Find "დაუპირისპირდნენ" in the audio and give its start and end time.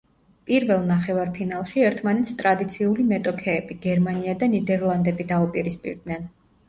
5.37-6.27